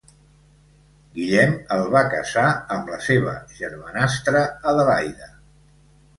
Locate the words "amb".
2.77-2.91